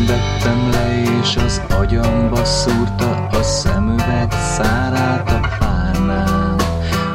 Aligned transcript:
nem 0.00 0.16
vettem 0.16 0.70
le, 0.70 1.02
és 1.20 1.36
az 1.36 1.60
agyamba 1.78 2.44
szúrta 2.44 3.26
a 3.30 3.42
szemüveg 3.42 4.32
szárát 4.56 5.30
a 5.30 5.40
párnán. 5.58 6.58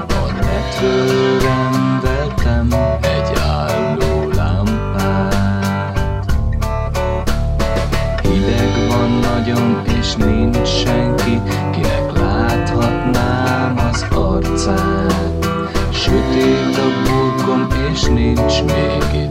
A 0.07 0.31
netről 0.41 1.39
rendeltem 1.39 2.67
egy 3.01 3.39
álló 3.39 4.29
lámpát. 4.35 5.75
Hideg 8.21 8.87
van 8.87 9.09
nagyon, 9.19 9.81
és 9.99 10.15
nincs 10.15 10.67
senki, 10.67 11.41
kinek 11.71 12.11
láthatnám 12.13 13.89
az 13.91 14.05
arcát. 14.09 15.47
Sötét 15.91 16.77
a 16.77 16.87
burkom, 17.03 17.67
és 17.91 18.03
nincs 18.03 18.63
még 18.63 19.24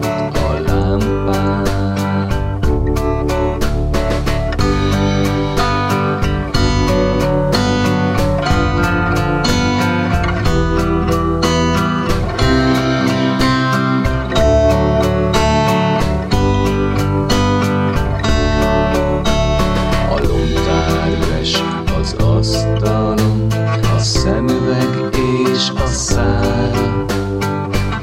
és 25.54 25.70
a 25.74 25.86
szál. 25.86 27.04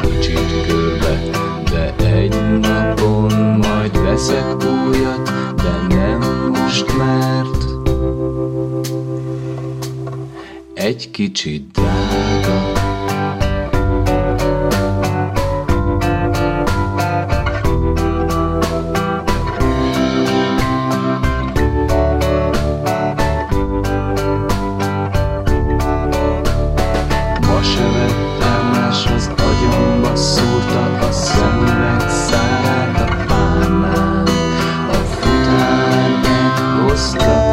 Kicsit 0.02 0.68
körbe, 0.68 1.20
de 1.72 1.94
egy 2.06 2.60
napon 2.60 3.34
majd 3.34 4.02
veszek 4.04 4.56
újat, 4.56 5.32
de 5.56 5.96
nem 5.96 6.50
most, 6.50 6.98
mert 6.98 7.64
egy 10.74 11.12
kicsit 11.12 11.72
drága. 11.72 12.81
Alaska. 37.14 37.51